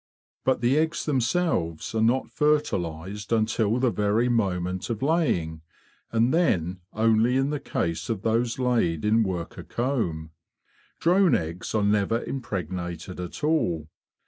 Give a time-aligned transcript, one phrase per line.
[0.45, 4.89] But the eggs themselves are THE QUEEN BEE 99 not fertilised until the very moment
[4.89, 5.61] of laying,
[6.11, 10.31] and then only in the case of those laid in worker comb:
[10.99, 13.89] drone eggs are never impregnated at all.